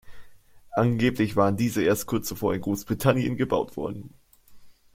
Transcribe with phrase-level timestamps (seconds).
[0.71, 4.15] Angeblich waren diese erst kurz zuvor in Großbritannien gebaut worden.